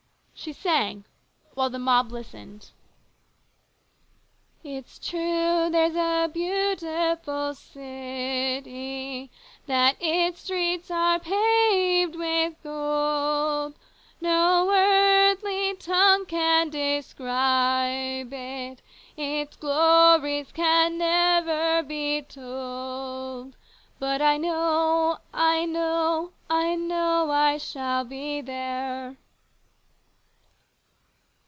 She 0.33 0.53
sang 0.53 1.05
while 1.53 1.69
the 1.69 1.77
mob 1.77 2.11
listened:." 2.11 2.71
It's 4.63 4.97
true 4.97 5.69
there's 5.69 5.93
a 5.95 6.31
beautiful 6.33 7.53
city, 7.53 9.29
That 9.67 9.97
its 9.99 10.39
streets 10.39 10.89
are 10.89 11.19
paved 11.19 12.15
with 12.15 12.55
gold: 12.63 13.75
No 14.19 14.71
earthly 14.73 15.75
tongue 15.75 16.25
can 16.25 16.71
describe 16.71 18.33
it; 18.33 18.81
Its 19.15 19.55
glories 19.57 20.51
can 20.53 20.97
never 20.97 21.83
be 21.83 22.23
told. 22.23 23.55
But 23.99 24.23
I 24.23 24.37
know, 24.37 25.19
I 25.35 25.65
know! 25.65 26.31
I 26.49 26.73
know 26.73 27.29
I 27.29 27.59
shall 27.59 28.05
be 28.05 28.41
there. 28.41 29.17